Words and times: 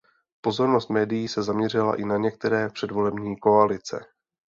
Pozornost 0.41 0.89
médií 0.89 1.27
se 1.27 1.43
zaměřila 1.43 1.95
i 1.99 2.05
na 2.05 2.17
některé 2.17 2.69
předvolební 2.69 3.37
koalice. 3.37 4.05